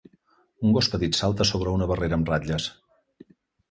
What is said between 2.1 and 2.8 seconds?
amb ratlles.